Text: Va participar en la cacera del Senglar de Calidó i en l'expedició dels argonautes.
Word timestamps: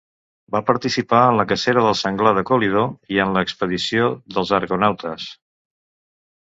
Va 0.53 0.61
participar 0.69 1.19
en 1.33 1.37
la 1.41 1.45
cacera 1.51 1.83
del 1.89 1.93
Senglar 2.01 2.33
de 2.39 2.45
Calidó 2.51 2.87
i 3.17 3.23
en 3.27 3.39
l'expedició 3.39 4.11
dels 4.39 4.57
argonautes. 4.63 5.33